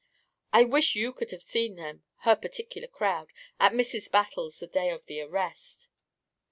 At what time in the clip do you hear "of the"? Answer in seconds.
4.89-5.21